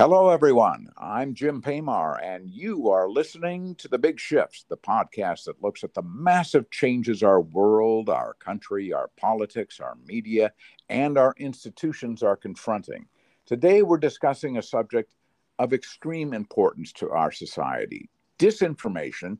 [0.00, 0.88] Hello, everyone.
[0.96, 5.84] I'm Jim Paymar, and you are listening to The Big Shifts, the podcast that looks
[5.84, 10.54] at the massive changes our world, our country, our politics, our media,
[10.88, 13.08] and our institutions are confronting.
[13.44, 15.12] Today, we're discussing a subject
[15.58, 18.08] of extreme importance to our society
[18.38, 19.36] disinformation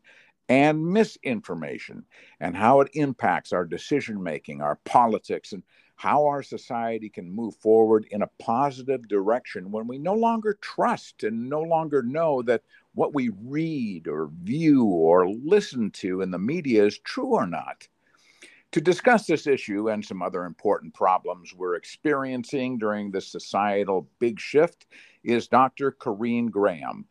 [0.51, 2.05] and misinformation,
[2.41, 5.63] and how it impacts our decision making, our politics, and
[6.01, 11.25] how our society can move forward in a positive direction when we no longer trust
[11.25, 12.63] and no longer know that
[12.95, 17.87] what we read or view or listen to in the media is true or not.
[18.73, 24.41] To discuss this issue and some other important problems we're experiencing during this societal big
[24.41, 24.87] shift
[25.23, 25.93] is Dr.
[25.93, 27.05] Corrine Graham.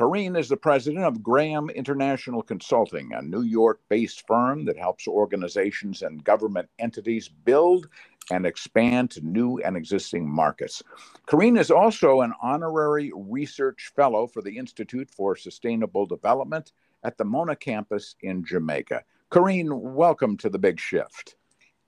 [0.00, 5.06] Corrine is the president of Graham International Consulting, a New York based firm that helps
[5.06, 7.86] organizations and government entities build
[8.30, 10.82] and expand to new and existing markets.
[11.26, 16.72] Corrine is also an honorary research fellow for the Institute for Sustainable Development
[17.04, 19.02] at the Mona campus in Jamaica.
[19.30, 21.36] Corrine, welcome to the Big Shift.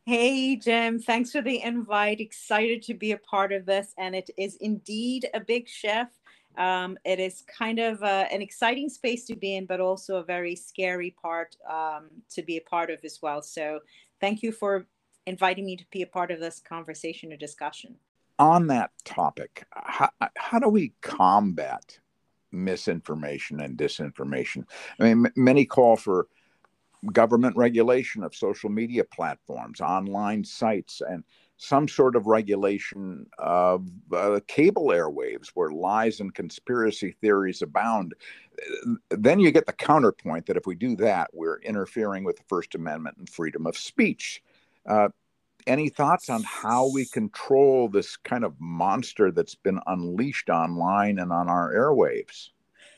[0.04, 0.98] Hey, Jim.
[0.98, 2.20] Thanks for the invite.
[2.20, 3.94] Excited to be a part of this.
[3.96, 6.18] And it is indeed a big shift.
[6.56, 10.22] Um, it is kind of uh, an exciting space to be in, but also a
[10.24, 13.42] very scary part um, to be a part of as well.
[13.42, 13.80] So,
[14.20, 14.86] thank you for
[15.26, 17.96] inviting me to be a part of this conversation or discussion.
[18.38, 21.98] On that topic, how, how do we combat
[22.50, 24.64] misinformation and disinformation?
[24.98, 26.26] I mean, m- many call for
[27.12, 31.24] government regulation of social media platforms, online sites, and
[31.62, 38.14] some sort of regulation of uh, cable airwaves where lies and conspiracy theories abound.
[39.10, 42.74] Then you get the counterpoint that if we do that, we're interfering with the First
[42.74, 44.42] Amendment and freedom of speech.
[44.86, 45.10] Uh,
[45.68, 51.32] any thoughts on how we control this kind of monster that's been unleashed online and
[51.32, 52.48] on our airwaves?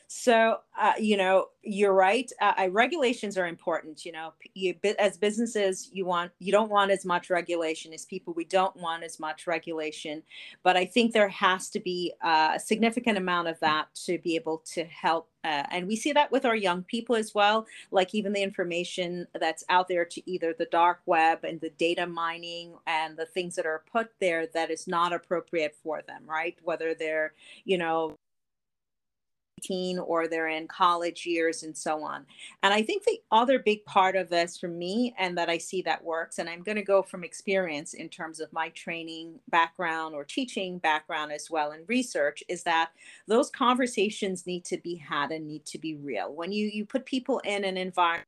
[0.07, 2.31] So, uh, you know, you're right.
[2.39, 4.05] Uh, regulations are important.
[4.05, 8.33] You know, you, as businesses, you want you don't want as much regulation as people.
[8.33, 10.21] We don't want as much regulation,
[10.63, 14.35] but I think there has to be uh, a significant amount of that to be
[14.35, 15.29] able to help.
[15.43, 17.65] Uh, and we see that with our young people as well.
[17.91, 22.05] Like even the information that's out there to either the dark web and the data
[22.05, 26.57] mining and the things that are put there that is not appropriate for them, right?
[26.63, 27.33] Whether they're,
[27.63, 28.17] you know,
[29.99, 32.25] or they're in college years and so on.
[32.61, 35.81] And I think the other big part of this for me, and that I see
[35.83, 40.13] that works, and I'm going to go from experience in terms of my training background
[40.13, 42.91] or teaching background as well and research, is that
[43.27, 46.33] those conversations need to be had and need to be real.
[46.33, 48.27] When you you put people in an environment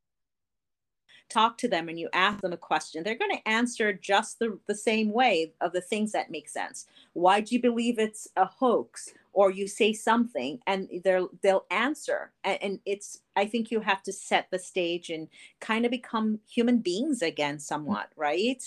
[1.28, 4.58] talk to them and you ask them a question, they're going to answer just the,
[4.66, 6.86] the same way of the things that make sense.
[7.12, 9.10] Why do you believe it's a hoax?
[9.34, 12.32] Or you say something and they'll they'll answer.
[12.42, 15.28] And, and it's I think you have to set the stage and
[15.60, 18.60] kind of become human beings again somewhat, right?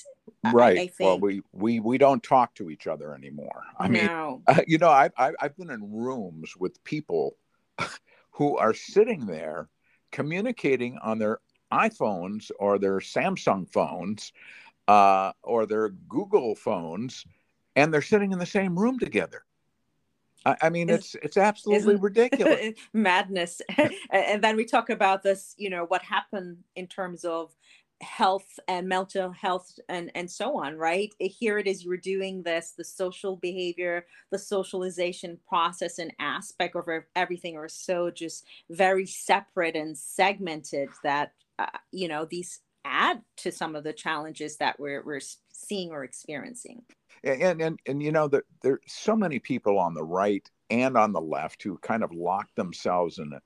[0.53, 0.78] Right.
[0.78, 3.63] I, I well, we, we we don't talk to each other anymore.
[3.78, 4.43] I mean, no.
[4.47, 7.35] uh, you know, I, I I've been in rooms with people
[8.31, 9.67] who are sitting there
[10.11, 11.39] communicating on their
[11.71, 14.33] iPhones or their Samsung phones
[14.87, 17.25] uh, or their Google phones,
[17.75, 19.43] and they're sitting in the same room together.
[20.45, 23.61] I, I mean, it's it's absolutely ridiculous, madness.
[24.11, 27.51] and then we talk about this, you know, what happened in terms of
[28.01, 32.71] health and mental health and and so on right here it is you're doing this
[32.75, 39.75] the social behavior the socialization process and aspect of everything are so just very separate
[39.75, 45.03] and segmented that uh, you know these add to some of the challenges that we're,
[45.03, 46.81] we're seeing or experiencing.
[47.23, 51.11] And and and you know there, there's so many people on the right and on
[51.11, 53.41] the left who kind of lock themselves in a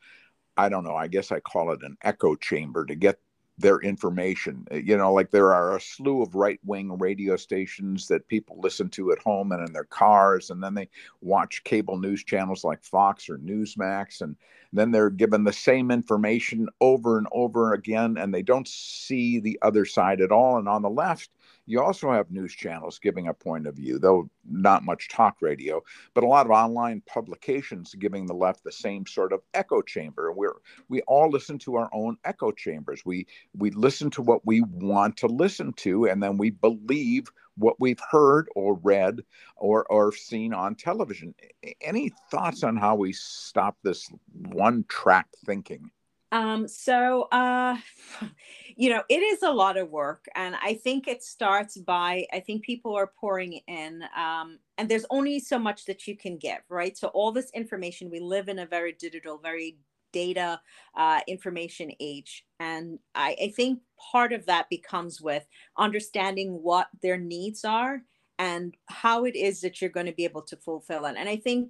[0.58, 3.20] I don't know, I guess I call it an echo chamber to get
[3.58, 4.68] their information.
[4.72, 8.60] Uh, you know, like there are a slew of right wing radio stations that people
[8.60, 10.90] listen to at home and in their cars, and then they
[11.22, 14.36] watch cable news channels like Fox or Newsmax, and
[14.74, 19.58] then they're given the same information over and over again, and they don't see the
[19.62, 20.58] other side at all.
[20.58, 21.30] And on the left,
[21.66, 25.82] you also have news channels giving a point of view, though not much talk radio,
[26.14, 30.32] but a lot of online publications giving the left the same sort of echo chamber.
[30.32, 30.56] We're
[30.90, 33.04] we all listen to our own echo chambers.
[33.06, 33.28] We
[33.58, 38.02] we listen to what we want to listen to, and then we believe what we've
[38.12, 39.22] heard or read
[39.56, 41.34] or or seen on television.
[41.82, 45.90] Any thoughts on how we stop this one track thinking?
[46.36, 47.78] Um, so, uh,
[48.76, 50.26] you know, it is a lot of work.
[50.36, 55.06] And I think it starts by, I think people are pouring in, um, and there's
[55.10, 56.98] only so much that you can give, right?
[56.98, 59.78] So, all this information, we live in a very digital, very
[60.12, 60.60] data
[60.98, 62.46] uh, information age.
[62.60, 63.80] And I, I think
[64.12, 65.46] part of that becomes with
[65.78, 68.02] understanding what their needs are
[68.40, 71.16] and how it is that you're going to be able to fulfill it.
[71.18, 71.70] And I think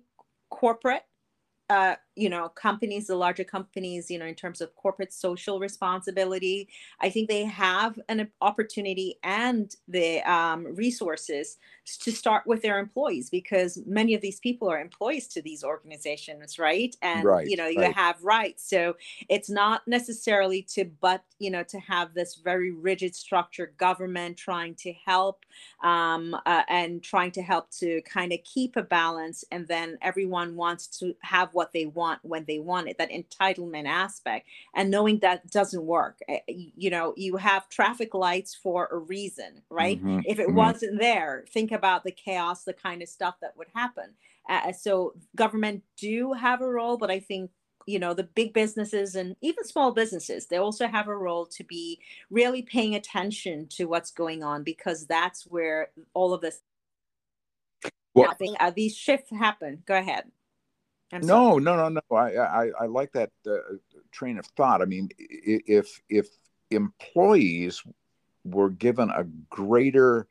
[0.50, 1.04] corporate
[1.70, 6.68] uh, you know companies the larger companies you know in terms of corporate social responsibility
[7.02, 13.30] i think they have an opportunity and the um, resources to start with their employees
[13.30, 17.68] because many of these people are employees to these organizations right and right, you know
[17.68, 17.94] you right.
[17.94, 18.96] have rights so
[19.30, 24.74] it's not necessarily to but you know to have this very rigid structure government trying
[24.76, 25.46] to help
[25.84, 30.56] um, uh, and trying to help to kind of keep a balance and then everyone
[30.56, 34.92] wants to have what they want want when they want it, that entitlement aspect, and
[34.92, 36.20] knowing that doesn't work.
[36.28, 40.00] Eh, you know, you have traffic lights for a reason, right?
[40.00, 40.22] Mm-hmm.
[40.26, 40.56] If it mm-hmm.
[40.56, 44.12] wasn't there, think about the chaos, the kind of stuff that would happen.
[44.48, 47.52] Uh, so government do have a role, but I think
[47.88, 51.64] you know the big businesses and even small businesses they also have a role to
[51.64, 52.00] be
[52.32, 56.62] really paying attention to what's going on because that's where all of this
[58.16, 60.24] well, uh, these shifts happen go ahead
[61.22, 62.16] no, no, no, no.
[62.16, 63.58] I, I, I like that uh,
[64.12, 64.82] train of thought.
[64.82, 66.28] I mean, if if
[66.72, 67.82] employees
[68.44, 70.28] were given a greater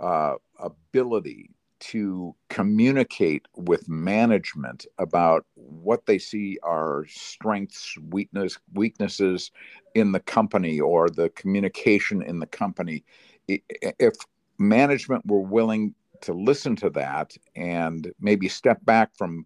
[0.00, 1.50] uh, ability
[1.82, 9.50] to communicate with management about what they see are strengths, weakness, weaknesses
[9.96, 13.02] in the company or the communication in the company.
[13.48, 14.14] If
[14.58, 19.44] management were willing to listen to that and maybe step back from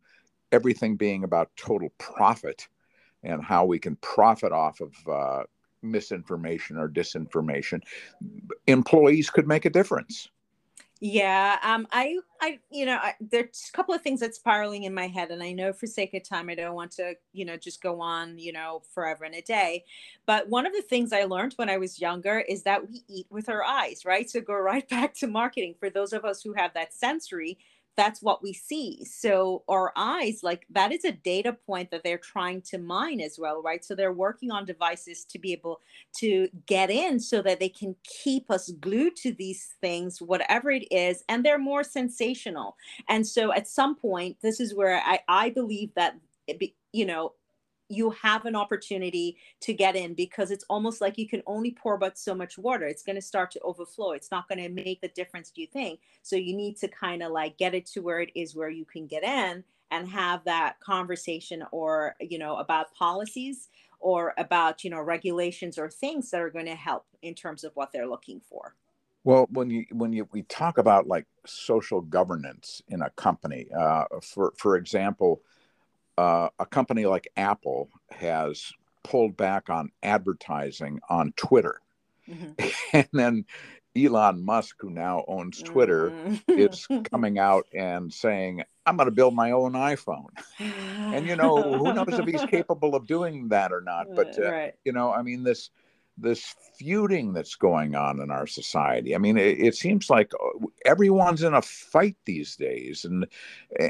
[0.56, 2.66] everything being about total profit
[3.22, 5.42] and how we can profit off of uh,
[5.82, 7.80] misinformation or disinformation,
[8.66, 10.30] employees could make a difference.
[10.98, 14.94] Yeah, um, I, I, you know, I, there's a couple of things that's spiraling in
[14.94, 17.58] my head, and I know for sake of time, I don't want to, you know,
[17.58, 19.84] just go on, you know, forever and a day.
[20.24, 23.26] But one of the things I learned when I was younger is that we eat
[23.28, 24.30] with our eyes, right?
[24.30, 27.58] So go right back to marketing for those of us who have that sensory
[27.96, 29.04] that's what we see.
[29.04, 33.38] So our eyes, like that is a data point that they're trying to mine as
[33.38, 33.84] well, right?
[33.84, 35.80] So they're working on devices to be able
[36.18, 40.86] to get in so that they can keep us glued to these things, whatever it
[40.90, 42.76] is, and they're more sensational.
[43.08, 46.16] And so at some point, this is where I, I believe that,
[46.92, 47.32] you know,
[47.88, 51.96] you have an opportunity to get in because it's almost like you can only pour
[51.98, 52.86] but so much water.
[52.86, 54.12] It's going to start to overflow.
[54.12, 56.00] It's not going to make the difference, do you think?
[56.22, 58.84] So you need to kind of like get it to where it is where you
[58.84, 63.68] can get in and have that conversation or, you know, about policies
[64.00, 67.72] or about, you know, regulations or things that are going to help in terms of
[67.74, 68.74] what they're looking for.
[69.24, 74.04] Well, when you when you we talk about like social governance in a company, uh,
[74.22, 75.42] for for example,
[76.18, 78.72] uh, a company like Apple has
[79.02, 81.80] pulled back on advertising on Twitter.
[82.28, 82.68] Mm-hmm.
[82.92, 83.44] And then
[83.96, 86.58] Elon Musk, who now owns Twitter, mm-hmm.
[86.58, 90.28] is coming out and saying, I'm going to build my own iPhone.
[90.58, 94.06] and, you know, who knows if he's capable of doing that or not.
[94.14, 94.74] But, uh, right.
[94.84, 95.70] you know, I mean, this
[96.18, 99.14] this feuding that's going on in our society.
[99.14, 103.26] I mean, it, it, seems like uh, everyone's in a fight these days, and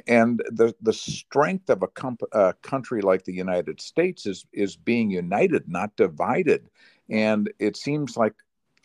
[0.07, 4.77] and the the strength of a, comp- a country like the United States is is
[4.77, 6.69] being united, not divided.
[7.09, 8.35] And it seems like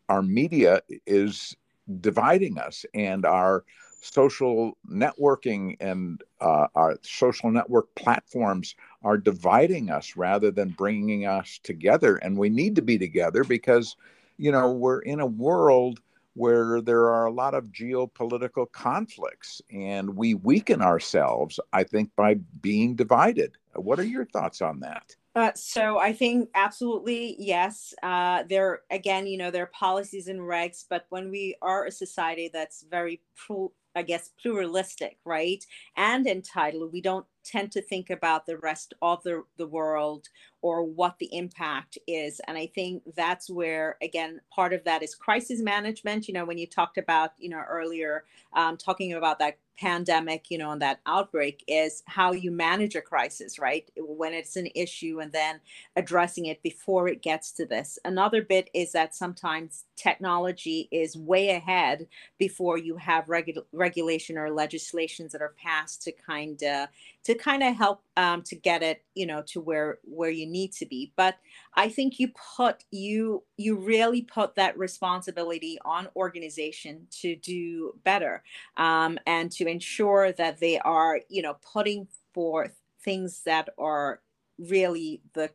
[0.09, 1.55] our media is
[1.99, 3.63] dividing us, and our
[4.01, 11.59] social networking and uh, our social network platforms are dividing us rather than bringing us
[11.63, 12.17] together.
[12.17, 13.95] And we need to be together because,
[14.37, 15.99] you know, we're in a world
[16.33, 22.35] where there are a lot of geopolitical conflicts and we weaken ourselves, I think, by
[22.61, 23.57] being divided.
[23.75, 25.15] What are your thoughts on that?
[25.33, 27.93] Uh, so I think absolutely yes.
[28.03, 31.91] Uh, there again, you know, there are policies and regs, but when we are a
[31.91, 35.63] society that's very pro- I guess, pluralistic, right?
[35.97, 36.93] And entitled.
[36.93, 40.27] We don't tend to think about the rest of the, the world
[40.61, 42.39] or what the impact is.
[42.47, 46.27] And I think that's where, again, part of that is crisis management.
[46.27, 50.59] You know, when you talked about, you know, earlier, um, talking about that pandemic, you
[50.59, 53.89] know, and that outbreak is how you manage a crisis, right?
[53.97, 55.59] When it's an issue and then
[55.95, 57.97] addressing it before it gets to this.
[58.05, 64.51] Another bit is that sometimes technology is way ahead before you have regu- regulation or
[64.51, 66.87] legislations that are passed to kind of
[67.23, 70.71] to kind of help um, to get it, you know, to where where you need
[70.71, 71.37] to be but
[71.75, 78.43] i think you put you you really put that responsibility on organization to do better
[78.77, 84.21] um, and to ensure that they are you know putting forth things that are
[84.57, 85.49] really the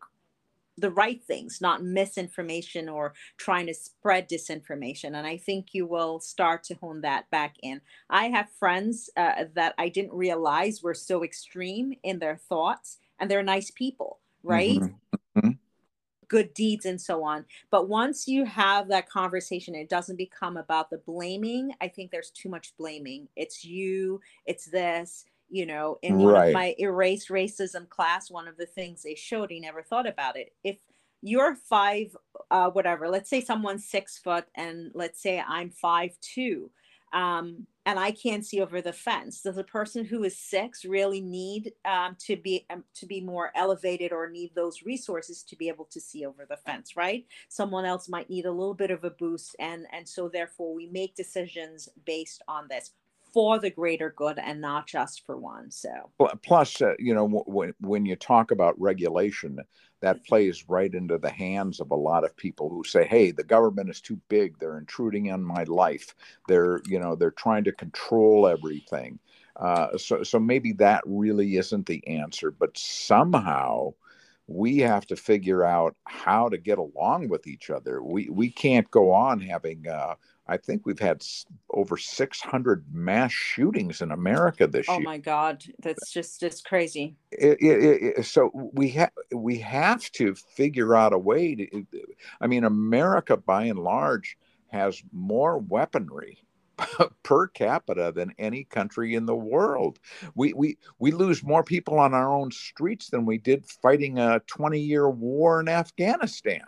[0.79, 5.17] the right things, not misinformation or trying to spread disinformation.
[5.17, 7.81] And I think you will start to hone that back in.
[8.11, 13.31] I have friends uh, that I didn't realize were so extreme in their thoughts, and
[13.31, 14.81] they're nice people, right?
[14.81, 15.39] Mm-hmm.
[15.39, 15.51] mm-hmm.
[16.29, 17.45] Good deeds and so on.
[17.71, 21.73] But once you have that conversation, it doesn't become about the blaming.
[21.81, 23.29] I think there's too much blaming.
[23.37, 26.49] It's you, it's this you know in one right.
[26.49, 30.37] of my erased racism class one of the things they showed he never thought about
[30.37, 30.77] it if
[31.23, 32.17] you're five
[32.51, 36.71] uh, whatever let's say someone's six foot and let's say i'm five two
[37.13, 39.43] um, and i can't see over the fence.
[39.43, 43.53] Does a person who is six really need um, to be um, to be more
[43.55, 47.27] elevated or need those resources to be able to see over the fence right?
[47.49, 50.89] Someone else might need a little bit of a boost and and so therefore we
[50.89, 52.93] make decisions based on this
[53.37, 55.71] for the greater good and not just for one.
[55.71, 56.11] So,
[56.43, 59.59] plus, uh, you know, when when you talk about regulation,
[60.01, 63.45] that plays right into the hands of a lot of people who say, "Hey, the
[63.45, 64.59] government is too big.
[64.59, 66.15] They're intruding on my life.
[66.49, 69.19] They're, you know, they're trying to control everything."
[69.57, 73.93] Uh, so, so maybe that really isn't the answer, but somehow
[74.47, 78.03] we have to figure out how to get along with each other.
[78.03, 80.15] We we can't go on having uh,
[80.49, 81.25] I think we've had
[81.71, 85.01] over 600 mass shootings in America this oh year.
[85.03, 87.17] Oh my God, that's just just crazy.
[87.33, 91.87] It, it, it, so we have we have to figure out a way to.
[92.41, 94.37] I mean, America by and large
[94.69, 96.39] has more weaponry
[97.23, 99.99] per capita than any country in the world.
[100.35, 104.41] We we we lose more people on our own streets than we did fighting a
[104.47, 106.67] 20 year war in Afghanistan.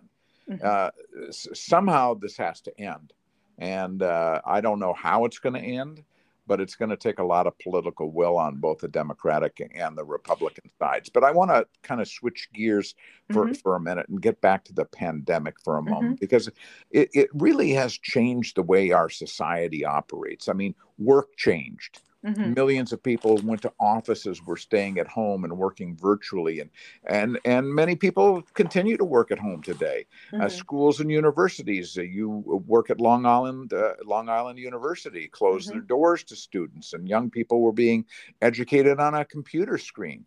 [0.50, 0.66] Mm-hmm.
[0.66, 0.90] Uh,
[1.30, 3.12] somehow this has to end.
[3.58, 6.04] And uh, I don't know how it's going to end,
[6.46, 9.96] but it's going to take a lot of political will on both the Democratic and
[9.96, 11.08] the Republican sides.
[11.10, 12.94] But I want to kind of switch gears
[13.30, 13.54] for, mm-hmm.
[13.54, 16.20] for a minute and get back to the pandemic for a moment mm-hmm.
[16.20, 16.48] because
[16.90, 20.48] it, it really has changed the way our society operates.
[20.48, 22.00] I mean, work changed.
[22.26, 22.54] Mm-hmm.
[22.54, 26.70] Millions of people went to offices, were staying at home and working virtually, and
[27.06, 30.04] and and many people continue to work at home today.
[30.32, 30.44] Uh, mm-hmm.
[30.46, 32.28] Uh, schools and universities, uh, you
[32.66, 35.78] work at Long Island, uh, Long Island University, closed mm-hmm.
[35.78, 38.04] their doors to students, and young people were being
[38.42, 40.25] educated on a computer screen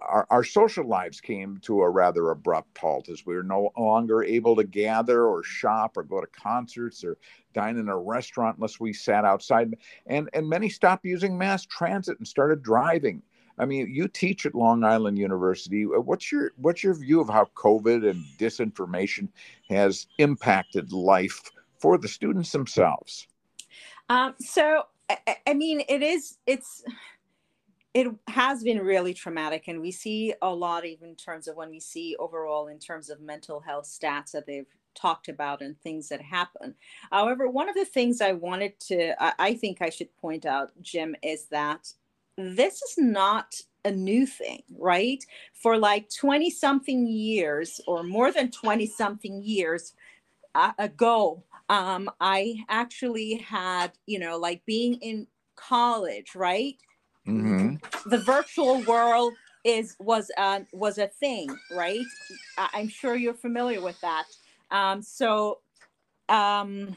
[0.00, 4.22] our, our, social lives came to a rather abrupt halt as we were no longer
[4.22, 7.18] able to gather or shop or go to concerts or
[7.52, 9.74] dine in a restaurant unless we sat outside.
[10.06, 13.22] And, and many stopped using mass transit and started driving.
[13.58, 15.84] I mean, you teach at Long Island University.
[15.84, 19.28] Uh, what's your what's your view of how COVID and disinformation
[19.70, 23.26] has impacted life for the students themselves?
[24.08, 26.84] Um, so, I, I mean, it is it's
[27.96, 31.70] it has been really traumatic and we see a lot even in terms of when
[31.70, 36.10] we see overall in terms of mental health stats that they've talked about and things
[36.10, 36.74] that happen.
[37.10, 41.16] However one of the things i wanted to i think i should point out jim
[41.22, 41.90] is that
[42.36, 43.54] this is not
[43.86, 45.24] a new thing right?
[45.54, 49.94] For like 20 something years or more than 20 something years
[50.54, 55.26] uh, ago um, i actually had you know like being in
[55.56, 56.76] college right
[57.26, 58.08] Mm-hmm.
[58.08, 62.06] The virtual world is was uh, was a thing, right?
[62.56, 64.24] I- am sure you're familiar with that.
[64.70, 65.58] Um, so,
[66.28, 66.96] um,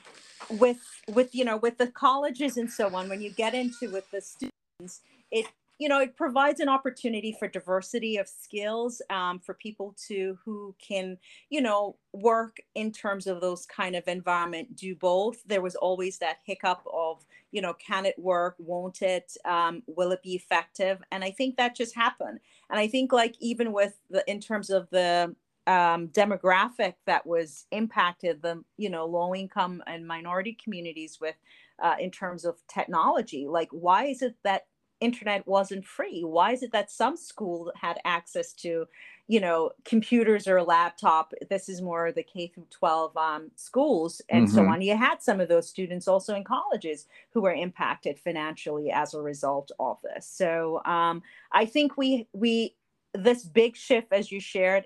[0.51, 4.09] with with you know with the colleges and so on, when you get into with
[4.12, 5.48] the students, it
[5.79, 10.75] you know it provides an opportunity for diversity of skills um, for people to who
[10.86, 11.17] can
[11.50, 15.41] you know work in terms of those kind of environment do both.
[15.45, 18.55] There was always that hiccup of you know can it work?
[18.59, 19.36] Won't it?
[19.45, 21.01] Um, will it be effective?
[21.12, 22.39] And i think that just happened.
[22.69, 25.36] And i think like even with the in terms of the
[25.67, 31.36] um, demographic that was impacted the you know low income and minority communities with
[31.81, 34.65] uh, in terms of technology like why is it that
[35.00, 36.24] internet wasn't free.
[36.24, 38.86] Why is it that some school had access to
[39.27, 41.34] you know computers or a laptop?
[41.50, 44.56] This is more the k through 12 um, schools and mm-hmm.
[44.56, 44.82] so on.
[44.82, 49.22] You had some of those students also in colleges who were impacted financially as a
[49.22, 50.27] result of this.
[50.27, 52.75] So um, i think we we
[53.13, 54.86] this big shift as you shared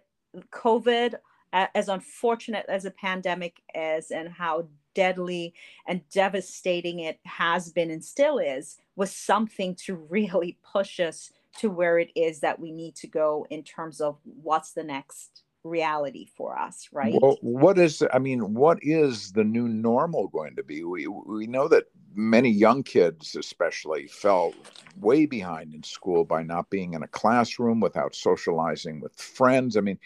[0.52, 1.16] covid
[1.54, 5.54] as unfortunate as a pandemic is and how deadly
[5.88, 11.70] and devastating it has been and still is was something to really push us to
[11.70, 16.28] where it is that we need to go in terms of what's the next reality
[16.36, 17.14] for us right?
[17.22, 20.84] Well what is i mean what is the new normal going to be?
[20.84, 24.54] We we know that many young kids especially fell
[25.00, 29.78] way behind in school by not being in a classroom without socializing with friends.
[29.78, 30.00] I mean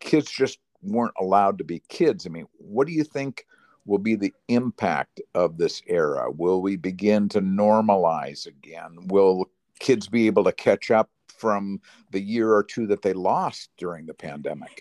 [0.00, 2.26] kids just weren't allowed to be kids.
[2.26, 3.46] I mean what do you think
[3.86, 9.50] will be the impact of this era will we begin to normalize again will
[9.80, 14.06] kids be able to catch up from the year or two that they lost during
[14.06, 14.80] the pandemic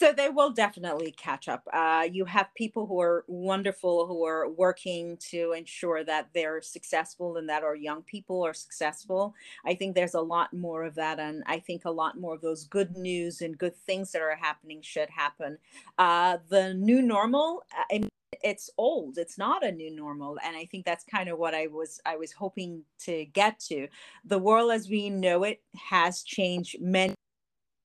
[0.00, 1.68] so they will definitely catch up.
[1.70, 7.36] Uh, you have people who are wonderful who are working to ensure that they're successful
[7.36, 9.34] and that our young people are successful.
[9.66, 12.40] I think there's a lot more of that, and I think a lot more of
[12.40, 15.58] those good news and good things that are happening should happen.
[15.98, 17.62] Uh, the new normal.
[17.92, 18.08] Mean,
[18.42, 21.66] it's old it's not a new normal and i think that's kind of what i
[21.66, 23.88] was i was hoping to get to.
[24.24, 27.14] The world as we know it has changed many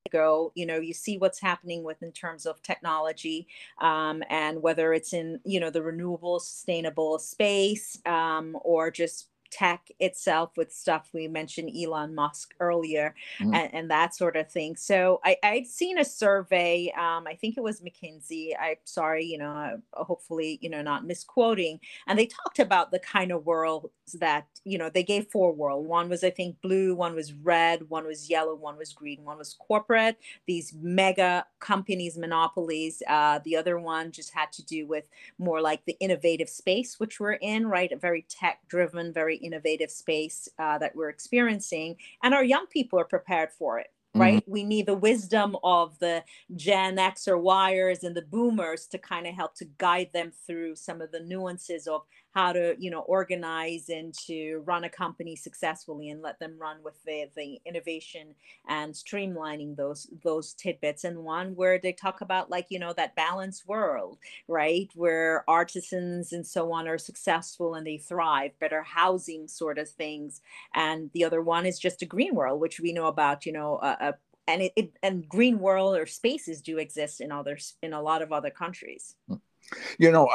[0.06, 3.48] ago you know you see what's happening with in terms of technology
[3.82, 9.90] um, and whether it's in you know the renewable sustainable space um, or just tech
[10.00, 13.54] itself with stuff we mentioned Elon Musk earlier mm-hmm.
[13.54, 14.76] and, and, that sort of thing.
[14.76, 18.52] So I, I'd seen a survey, um, I think it was McKinsey.
[18.60, 21.80] I'm sorry, you know, uh, hopefully, you know, not misquoting.
[22.08, 25.86] And they talked about the kind of world that, you know, they gave four world.
[25.86, 29.38] One was, I think, blue, one was red, one was yellow, one was green, one
[29.38, 33.02] was corporate, these mega companies, monopolies.
[33.08, 35.06] Uh, the other one just had to do with
[35.38, 37.92] more like the innovative space, which we're in, right?
[37.92, 43.00] A very tech driven, very innovative space uh, that we're experiencing, and our young people
[43.00, 43.88] are prepared for it.
[44.16, 44.22] Mm-hmm.
[44.22, 44.42] Right.
[44.42, 44.52] Mm-hmm.
[44.52, 46.24] We need the wisdom of the
[46.56, 50.76] Gen X or Yers and the boomers to kind of help to guide them through
[50.78, 52.04] some of the nuances of
[52.36, 56.78] how to you know organize and to run a company successfully and let them run
[56.84, 58.36] with the, the innovation
[58.68, 63.16] and streamlining those those tidbits and one where they talk about like you know that
[63.16, 64.18] balanced world
[64.50, 69.90] right where artisans and so on are successful and they thrive better housing sort of
[69.90, 70.42] things
[70.74, 73.80] and the other one is just a green world which we know about you know
[73.82, 74.14] a, a
[74.48, 78.22] and it, it, and green world or spaces do exist in others in a lot
[78.22, 79.16] of other countries.
[79.28, 79.38] Hmm.
[79.98, 80.30] You know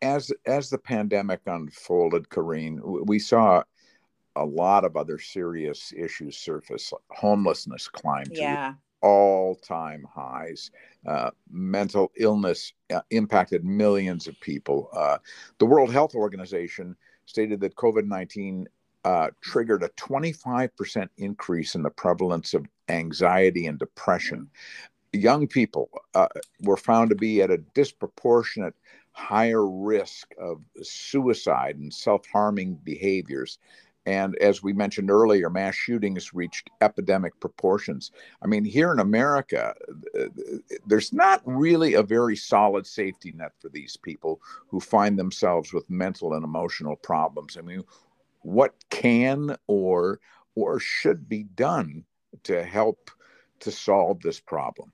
[0.00, 3.62] as as the pandemic unfolded, Corrine, we saw
[4.36, 6.92] a lot of other serious issues surface.
[7.10, 8.72] Homelessness climbed yeah.
[8.72, 10.70] to all-time highs.
[11.06, 14.88] Uh, mental illness uh, impacted millions of people.
[14.92, 15.18] Uh,
[15.58, 18.68] the World Health Organization stated that COVID nineteen
[19.04, 24.48] uh, triggered a 25% increase in the prevalence of anxiety and depression.
[25.12, 26.28] Young people uh,
[26.60, 28.74] were found to be at a disproportionate
[29.12, 33.58] higher risk of suicide and self harming behaviors.
[34.04, 38.10] And as we mentioned earlier, mass shootings reached epidemic proportions.
[38.42, 39.74] I mean, here in America,
[40.86, 45.88] there's not really a very solid safety net for these people who find themselves with
[45.88, 47.56] mental and emotional problems.
[47.56, 47.84] I mean,
[48.40, 50.18] what can or
[50.54, 52.04] or should be done
[52.42, 53.10] to help
[53.60, 54.92] to solve this problem?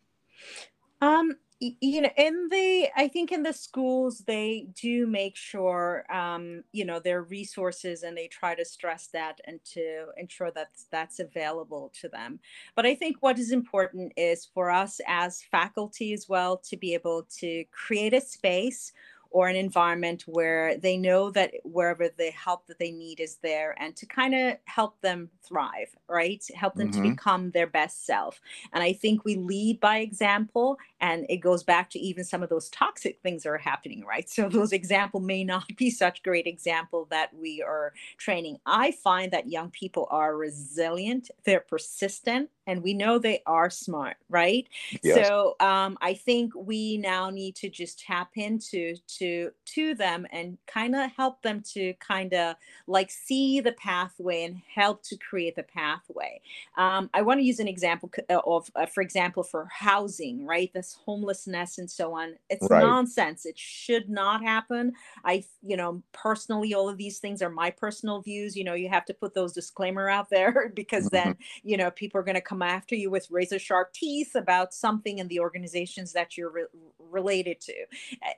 [1.00, 6.62] Um, you know in the i think in the schools they do make sure um
[6.72, 11.18] you know their resources and they try to stress that and to ensure that that's
[11.18, 12.38] available to them.
[12.76, 16.94] But i think what is important is for us as faculty as well to be
[16.94, 18.92] able to create a space
[19.30, 23.74] or an environment where they know that wherever the help that they need is there
[23.78, 26.44] and to kind of help them thrive, right?
[26.54, 27.02] Help them mm-hmm.
[27.02, 28.40] to become their best self.
[28.72, 32.48] And I think we lead by example and it goes back to even some of
[32.48, 34.28] those toxic things that are happening, right?
[34.28, 38.58] So those example may not be such great example that we are training.
[38.64, 44.18] I find that young people are resilient, they're persistent, and we know they are smart,
[44.28, 44.68] right?
[45.02, 45.26] Yes.
[45.26, 50.58] So um, I think we now need to just tap into to to them and
[50.66, 55.56] kind of help them to kind of like see the pathway and help to create
[55.56, 56.40] the pathway.
[56.76, 60.70] Um, I want to use an example uh, of, uh, for example, for housing, right?
[60.74, 62.34] This homelessness and so on.
[62.50, 62.82] It's right.
[62.82, 63.46] nonsense.
[63.46, 64.92] It should not happen.
[65.24, 68.56] I, you know, personally, all of these things are my personal views.
[68.56, 71.28] You know, you have to put those disclaimer out there because mm-hmm.
[71.28, 74.34] then, you know, people are going to come come after you with razor sharp teeth
[74.34, 76.64] about something in the organizations that you're re-
[76.98, 77.74] related to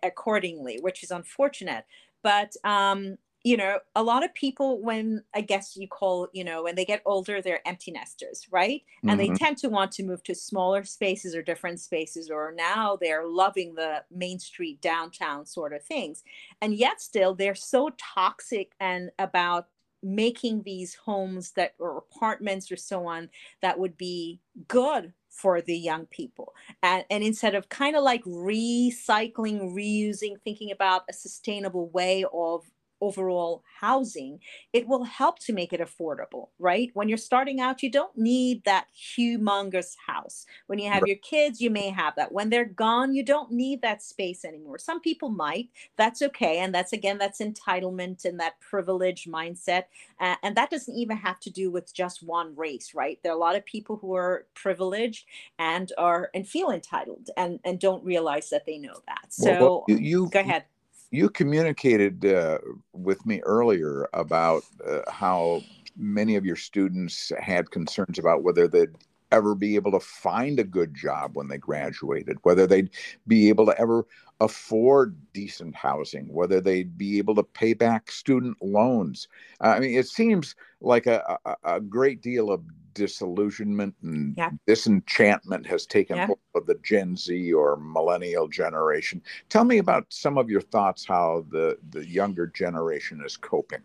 [0.03, 1.85] accordingly, which is unfortunate.
[2.23, 6.65] But um, you know, a lot of people, when I guess you call, you know,
[6.65, 8.83] when they get older, they're empty nesters, right?
[9.03, 9.33] And mm-hmm.
[9.33, 13.27] they tend to want to move to smaller spaces or different spaces, or now they're
[13.27, 16.23] loving the main street, downtown sort of things.
[16.61, 19.69] And yet, still, they're so toxic and about
[20.03, 23.29] making these homes that or apartments or so on
[23.63, 26.53] that would be good for the young people.
[26.83, 32.65] And, and instead of kind of like recycling reusing thinking about a sustainable way of
[33.01, 34.41] overall housing,
[34.73, 36.91] it will help to make it affordable, right?
[36.95, 40.47] When you're starting out, you don't need that humongous house.
[40.67, 41.09] When you have right.
[41.09, 42.33] your kids, you may have that.
[42.33, 44.79] When they're gone, you don't need that space anymore.
[44.79, 45.71] Some people might.
[45.97, 46.59] That's okay.
[46.59, 49.85] And that's again, that's entitlement and that privilege mindset.
[50.21, 53.19] Uh, and that doesn't even have to do with just one race, right?
[53.23, 55.27] There are a lot of people who are privileged
[55.59, 59.27] and are and feel entitled and, and don't realize that they know that.
[59.31, 60.65] So well, well, you go ahead
[61.11, 62.59] you communicated uh,
[62.93, 65.63] with me earlier about uh, how
[65.97, 68.95] many of your students had concerns about whether they'd
[69.33, 72.91] ever be able to find a good job when they graduated, whether they'd
[73.27, 74.05] be able to ever
[74.41, 79.29] afford decent housing, whether they'd be able to pay back student loans.
[79.61, 82.63] I mean, it seems like a, a, a great deal of
[82.95, 84.51] disillusionment and yeah.
[84.67, 86.27] disenchantment has taken yeah.
[86.27, 89.23] hold of the Gen Z or millennial generation.
[89.49, 93.83] Tell me about some of your thoughts how the, the younger generation is coping.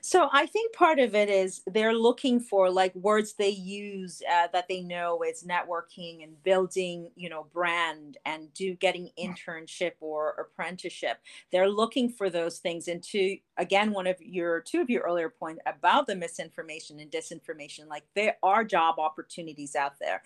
[0.00, 4.48] So I think part of it is they're looking for like words they use uh,
[4.52, 10.30] that they know is networking and building, you know, brand and do getting internship or
[10.32, 11.18] apprenticeship.
[11.52, 12.88] They're looking for those things.
[12.88, 17.10] And to again, one of your two of your earlier point about the misinformation and
[17.10, 20.22] disinformation, like there are job opportunities out there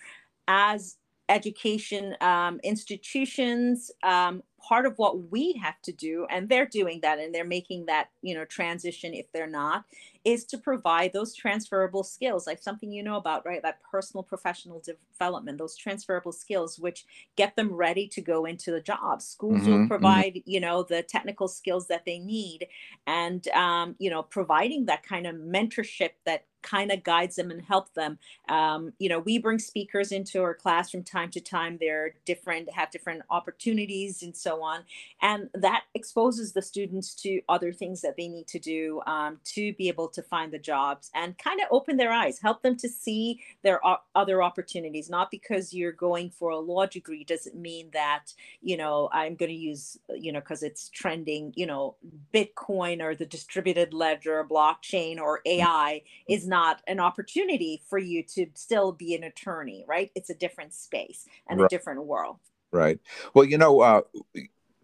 [0.47, 0.97] as
[1.31, 7.19] education um, institutions um, part of what we have to do and they're doing that
[7.19, 9.85] and they're making that you know transition if they're not
[10.25, 14.83] is to provide those transferable skills like something you know about right that personal professional
[14.85, 17.05] development those transferable skills which
[17.37, 19.87] get them ready to go into the job schools mm-hmm, will mm-hmm.
[19.87, 20.49] provide mm-hmm.
[20.49, 22.67] you know the technical skills that they need
[23.07, 27.61] and um, you know providing that kind of mentorship that kind of guides them and
[27.61, 28.17] help them.
[28.49, 31.77] Um, you know, we bring speakers into our class from time to time.
[31.79, 34.83] They're different, have different opportunities and so on.
[35.21, 39.73] And that exposes the students to other things that they need to do um, to
[39.73, 42.89] be able to find the jobs and kind of open their eyes, help them to
[42.89, 43.81] see their
[44.15, 45.09] other opportunities.
[45.09, 49.49] Not because you're going for a law degree doesn't mean that, you know, I'm going
[49.51, 51.95] to use, you know, because it's trending, you know,
[52.33, 58.45] Bitcoin or the distributed ledger, blockchain or AI is not an opportunity for you to
[58.53, 60.11] still be an attorney, right?
[60.13, 61.65] It's a different space and right.
[61.65, 62.37] a different world.
[62.71, 62.99] Right.
[63.33, 64.01] Well, you know, uh,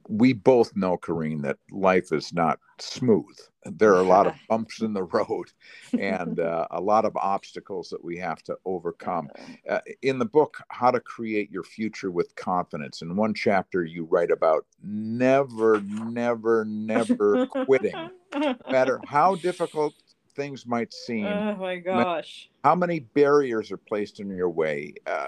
[0.10, 3.38] we both know, Corrine, that life is not smooth.
[3.66, 5.52] There are a lot of bumps in the road
[6.00, 9.30] and uh, a lot of obstacles that we have to overcome.
[9.70, 14.06] Uh, in the book, How to Create Your Future with Confidence, in one chapter, you
[14.06, 18.10] write about never, never, never quitting.
[18.34, 19.94] No matter how difficult
[20.38, 21.26] things might seem.
[21.26, 22.50] Oh my gosh.
[22.64, 24.94] How many barriers are placed in your way?
[25.06, 25.28] Uh,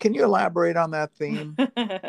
[0.00, 1.56] can you elaborate on that theme?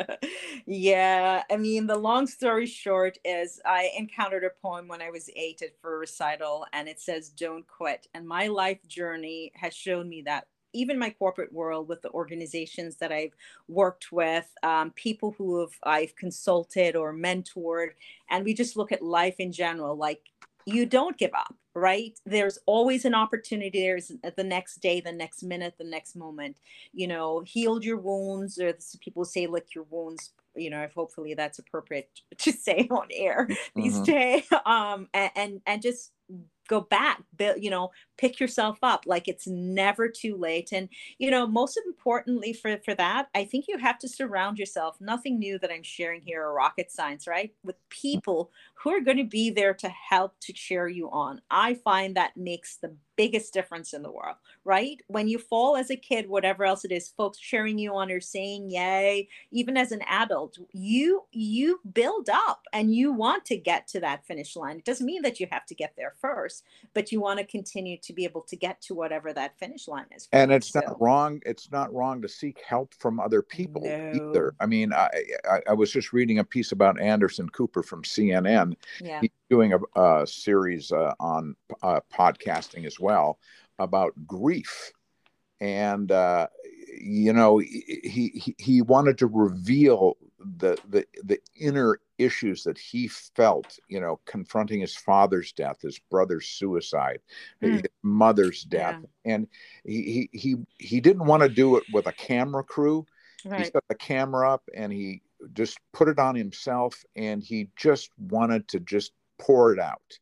[0.65, 5.29] yeah, I mean, the long story short is I encountered a poem when I was
[5.35, 8.07] eight at for recital, and it says, Don't quit.
[8.13, 12.97] And my life journey has shown me that even my corporate world with the organizations
[12.97, 13.33] that I've
[13.67, 17.89] worked with, um, people who have I've consulted or mentored,
[18.29, 19.95] and we just look at life in general.
[19.95, 20.21] Like
[20.65, 22.17] you don't give up right?
[22.25, 23.81] There's always an opportunity.
[23.81, 26.57] There's the next day the next minute the next moment.
[26.93, 31.33] You know healed your wounds or people say lick your wounds you know if hopefully
[31.33, 33.81] that's appropriate to say on air mm-hmm.
[33.81, 36.11] these days um and, and and just
[36.67, 41.29] go back build, you know pick yourself up like it's never too late and you
[41.29, 45.59] know most importantly for for that i think you have to surround yourself nothing new
[45.59, 49.49] that i'm sharing here or rocket science right with people who are going to be
[49.49, 54.01] there to help to cheer you on i find that makes the biggest difference in
[54.03, 55.01] the world, right?
[55.07, 58.19] When you fall as a kid, whatever else it is, folks cheering you on or
[58.19, 63.87] saying yay, even as an adult, you you build up and you want to get
[63.89, 64.77] to that finish line.
[64.77, 67.97] It doesn't mean that you have to get there first, but you want to continue
[68.01, 70.27] to be able to get to whatever that finish line is.
[70.31, 71.41] And it's not wrong.
[71.45, 74.11] It's not wrong to seek help from other people no.
[74.13, 74.55] either.
[74.59, 75.09] I mean, I,
[75.49, 78.75] I, I was just reading a piece about Anderson Cooper from CNN.
[79.01, 79.21] Yeah.
[79.21, 83.39] He's doing a, a series uh, on uh, podcasting as well well
[83.79, 84.91] about grief
[85.61, 86.47] and uh,
[86.99, 90.17] you know he, he he wanted to reveal
[90.57, 95.99] the the the inner issues that he felt you know confronting his father's death his
[96.11, 97.19] brother's suicide
[97.61, 97.73] mm.
[97.73, 99.33] his mother's death yeah.
[99.33, 99.47] and
[99.83, 103.05] he, he he he didn't want to do it with a camera crew
[103.45, 103.59] right.
[103.59, 105.21] he set the camera up and he
[105.53, 110.19] just put it on himself and he just wanted to just pour it out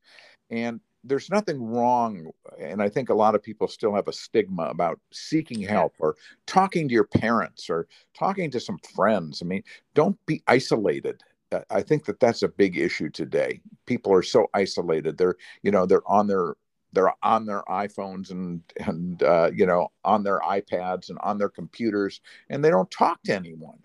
[0.49, 4.63] and there's nothing wrong and i think a lot of people still have a stigma
[4.63, 9.41] about seeking help or talking to your parents or talking to some friends.
[9.41, 9.63] I mean
[9.93, 11.21] don't be isolated.
[11.69, 13.61] I think that that's a big issue today.
[13.85, 15.17] People are so isolated.
[15.17, 16.55] They're you know they're on their
[16.93, 21.49] they're on their iPhones and and uh, you know on their iPads and on their
[21.49, 23.79] computers, and they don't talk to anyone.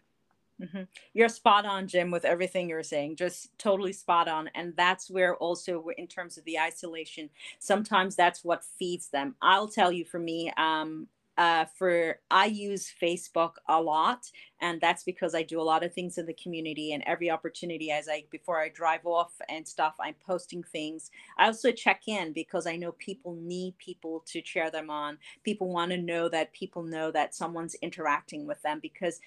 [0.63, 0.83] Mm-hmm.
[1.15, 3.17] You're spot on, Jim, with everything you're saying.
[3.17, 4.51] Just totally spot on.
[4.55, 9.37] And that's where also, in terms of the isolation, sometimes that's what feeds them.
[9.41, 11.07] I'll tell you, for me, um,
[11.39, 14.29] uh, for I use Facebook a lot,
[14.61, 16.93] and that's because I do a lot of things in the community.
[16.93, 21.13] And every opportunity, as I before I drive off and stuff, I'm posting things.
[21.39, 25.19] I also check in because I know people need people to share them on.
[25.45, 29.21] People want to know that people know that someone's interacting with them because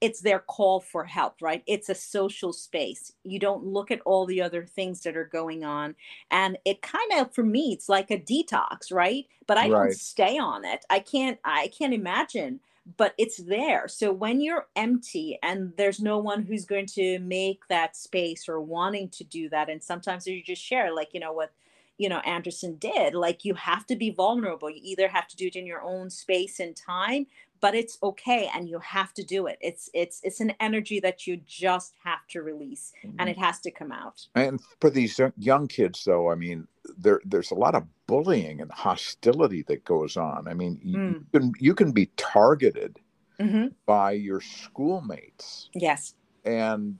[0.00, 1.62] it's their call for help, right?
[1.66, 3.12] It's a social space.
[3.24, 5.94] You don't look at all the other things that are going on.
[6.30, 9.26] And it kind of, for me, it's like a detox, right?
[9.46, 9.88] But I right.
[9.88, 10.84] don't stay on it.
[10.88, 12.60] I can't, I can't imagine,
[12.96, 13.88] but it's there.
[13.88, 18.60] So when you're empty and there's no one who's going to make that space or
[18.60, 21.52] wanting to do that, and sometimes you just share, like, you know, what,
[22.00, 24.70] you know, Anderson did, like you have to be vulnerable.
[24.70, 27.26] You either have to do it in your own space and time,
[27.60, 31.26] but it's okay and you have to do it it's it's it's an energy that
[31.26, 33.16] you just have to release mm-hmm.
[33.18, 37.20] and it has to come out and for these young kids though i mean there
[37.26, 40.94] there's a lot of bullying and hostility that goes on i mean mm.
[40.94, 42.98] you can you can be targeted
[43.38, 43.66] mm-hmm.
[43.84, 46.14] by your schoolmates yes
[46.46, 46.98] and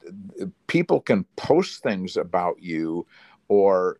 [0.66, 3.06] people can post things about you
[3.48, 3.96] or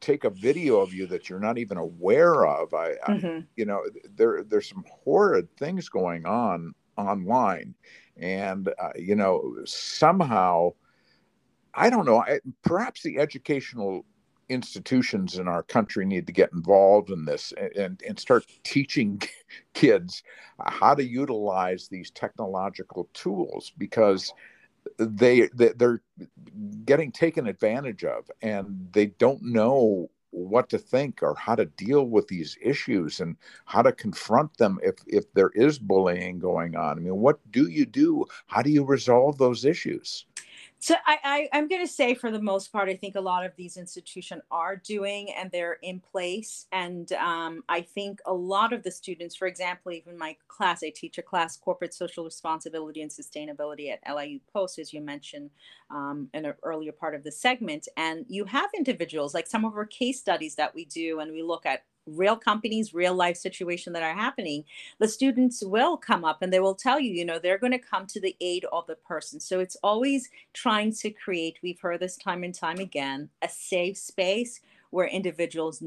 [0.00, 2.72] take a video of you that you're not even aware of.
[2.74, 3.26] I, mm-hmm.
[3.26, 3.82] I you know,
[4.16, 7.74] there there's some horrid things going on online,
[8.16, 10.70] and uh, you know, somehow,
[11.74, 12.20] I don't know.
[12.20, 14.04] I, perhaps the educational
[14.50, 19.22] institutions in our country need to get involved in this and, and start teaching
[19.74, 20.24] kids
[20.66, 24.34] how to utilize these technological tools because
[25.00, 26.02] they, they they're
[26.84, 32.04] getting taken advantage of and they don't know what to think or how to deal
[32.06, 33.36] with these issues and
[33.66, 36.98] how to confront them if if there is bullying going on.
[36.98, 38.26] I mean what do you do?
[38.46, 40.26] How do you resolve those issues
[40.82, 43.44] so I, I am going to say for the most part, I think a lot
[43.44, 46.66] of these institutions are doing and they're in place.
[46.72, 50.88] And um, I think a lot of the students, for example, even my class, I
[50.88, 55.50] teach a class, corporate social responsibility and sustainability at LIU Post, as you mentioned
[55.90, 57.86] um, in an earlier part of the segment.
[57.98, 61.42] And you have individuals like some of our case studies that we do, and we
[61.42, 61.82] look at
[62.16, 64.64] real companies, real life situation that are happening,
[64.98, 67.78] the students will come up and they will tell you, you know, they're going to
[67.78, 69.40] come to the aid of the person.
[69.40, 73.96] So it's always trying to create, we've heard this time and time again, a safe
[73.96, 75.82] space where individuals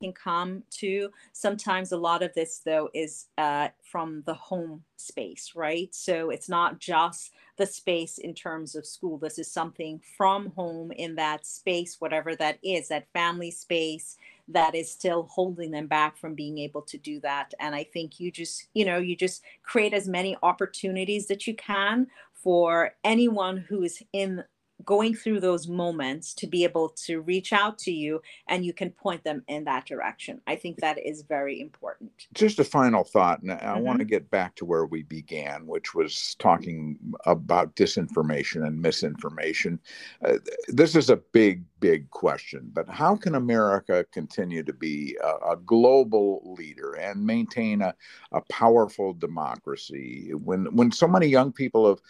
[0.00, 1.10] can come to.
[1.32, 5.94] Sometimes a lot of this, though, is uh, from the home space, right?
[5.94, 9.18] So it's not just the space in terms of school.
[9.18, 14.16] This is something from home in that space, whatever that is, that family space
[14.52, 17.52] that is still holding them back from being able to do that.
[17.60, 21.54] And I think you just, you know, you just create as many opportunities that you
[21.54, 24.44] can for anyone who is in
[24.84, 28.90] going through those moments to be able to reach out to you and you can
[28.90, 30.40] point them in that direction.
[30.46, 32.10] I think that is very important.
[32.34, 33.82] Just a final thought, and I mm-hmm.
[33.82, 39.78] want to get back to where we began, which was talking about disinformation and misinformation.
[40.24, 40.38] Uh,
[40.68, 45.56] this is a big, big question, but how can America continue to be a, a
[45.56, 47.94] global leader and maintain a,
[48.32, 52.00] a powerful democracy when when so many young people have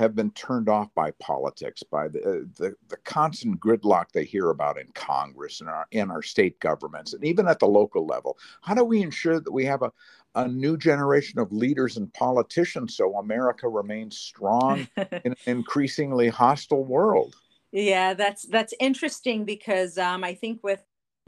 [0.00, 4.50] have been turned off by politics, by the, uh, the, the constant gridlock they hear
[4.50, 8.38] about in Congress and our in our state governments and even at the local level.
[8.62, 9.92] How do we ensure that we have a,
[10.34, 16.84] a new generation of leaders and politicians so America remains strong in an increasingly hostile
[16.84, 17.36] world?
[17.70, 20.82] Yeah, that's that's interesting because um, I think with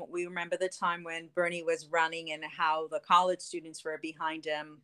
[0.08, 4.46] we remember the time when Bernie was running and how the college students were behind
[4.46, 4.80] him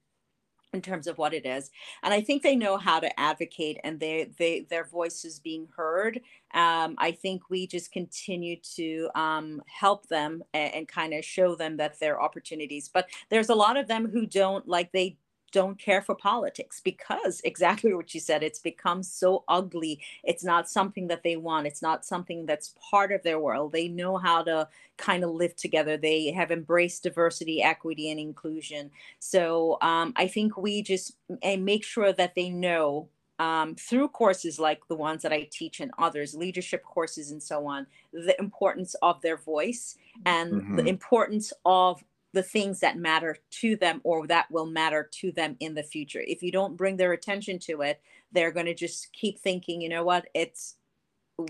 [0.74, 1.70] in terms of what it is
[2.02, 5.66] and i think they know how to advocate and they they their voice is being
[5.76, 6.20] heard
[6.54, 11.54] um, i think we just continue to um, help them and, and kind of show
[11.54, 15.16] them that there are opportunities but there's a lot of them who don't like they
[15.52, 20.00] don't care for politics because exactly what you said it's become so ugly.
[20.24, 21.66] It's not something that they want.
[21.66, 23.72] It's not something that's part of their world.
[23.72, 25.96] They know how to kind of live together.
[25.96, 28.90] They have embraced diversity equity and inclusion.
[29.18, 33.08] So um, i think we just and make sure that they know
[33.38, 37.66] um, through courses like the ones that I teach and others, leadership courses and so
[37.66, 40.76] on, the importance of their voice and mm-hmm.
[40.76, 42.02] the importance of
[42.38, 46.22] the things that matter to them or that will matter to them in the future.
[46.24, 49.88] If you don't bring their attention to it, they're going to just keep thinking, you
[49.88, 50.76] know what, it's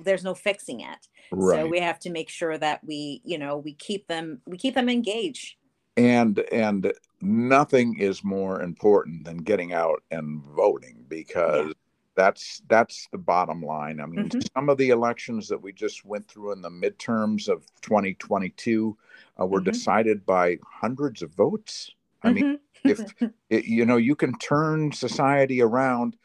[0.03, 1.07] there's no fixing it.
[1.31, 1.57] Right.
[1.57, 4.74] So we have to make sure that we, you know, we keep them we keep
[4.74, 5.57] them engaged.
[5.98, 11.72] And and nothing is more important than getting out and voting because yeah.
[12.18, 14.00] That's that's the bottom line.
[14.00, 14.40] I mean, mm-hmm.
[14.52, 18.96] some of the elections that we just went through in the midterms of 2022
[19.40, 19.70] uh, were mm-hmm.
[19.70, 21.92] decided by hundreds of votes.
[22.24, 22.88] I mean, mm-hmm.
[22.88, 26.16] if it, you know, you can turn society around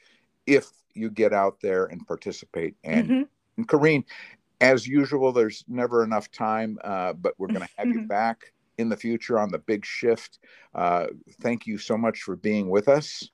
[0.48, 2.76] if you get out there and participate.
[2.84, 3.22] And, mm-hmm.
[3.58, 4.04] and Corrine,
[4.62, 8.08] as usual, there's never enough time, uh, but we're going to have you mm-hmm.
[8.08, 10.40] back in the future on the big shift.
[10.74, 11.06] Uh,
[11.42, 13.30] thank you so much for being with us.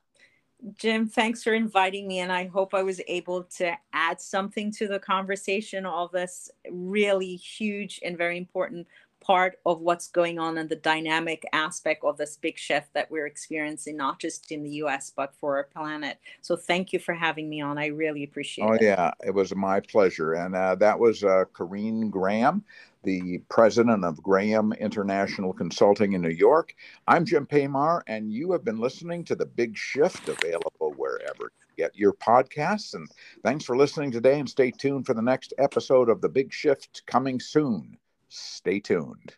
[0.76, 2.20] Jim, thanks for inviting me.
[2.20, 7.36] And I hope I was able to add something to the conversation, all this really
[7.36, 8.88] huge and very important
[9.22, 13.26] part of what's going on and the dynamic aspect of this big shift that we're
[13.26, 16.18] experiencing, not just in the US, but for our planet.
[16.42, 17.78] So thank you for having me on.
[17.78, 18.82] I really appreciate oh, it.
[18.82, 20.34] Oh, yeah, it was my pleasure.
[20.34, 22.64] And uh, that was uh, Corrine Graham,
[23.04, 26.74] the president of Graham International Consulting in New York.
[27.08, 31.76] I'm Jim Paymar, and you have been listening to The Big Shift, available wherever you
[31.78, 32.94] get your podcasts.
[32.94, 33.10] And
[33.44, 37.04] thanks for listening today, and stay tuned for the next episode of The Big Shift
[37.06, 37.98] coming soon.
[38.28, 39.36] Stay tuned.